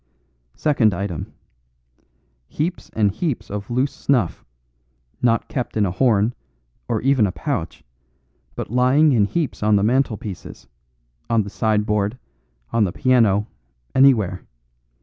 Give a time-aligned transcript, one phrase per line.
[0.55, 1.31] "Second item.
[2.47, 4.43] Heaps and heaps of loose snuff,
[5.21, 6.33] not kept in a horn,
[6.87, 7.83] or even a pouch,
[8.55, 10.67] but lying in heaps on the mantelpieces,
[11.29, 12.17] on the sideboard,
[12.73, 13.45] on the piano,
[13.93, 14.41] anywhere.